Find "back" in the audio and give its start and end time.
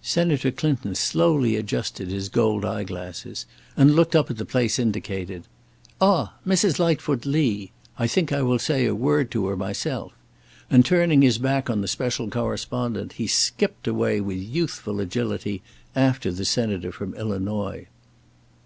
11.36-11.68